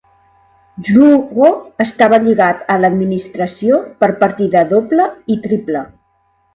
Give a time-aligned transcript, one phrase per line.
[0.87, 1.51] Yrujo
[1.85, 5.89] estava lligat a l'administració per partida doble i triple.